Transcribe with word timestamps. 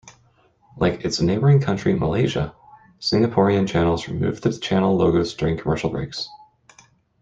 Like 0.77 1.05
its 1.05 1.21
neighbouring 1.21 1.61
country, 1.61 1.93
Malaysia, 1.93 2.55
Singaporean 2.99 3.67
channels 3.67 4.07
remove 4.07 4.41
the 4.41 4.51
channel 4.51 4.97
logos 4.97 5.35
during 5.35 5.57
commercial 5.59 5.91
breaks. 5.91 6.27